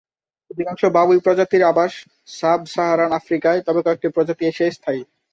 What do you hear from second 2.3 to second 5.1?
Sub-Saharan আফ্রিকায়, তবে কয়েকটি প্রজাতি এশিয়ায় স্থায়ী।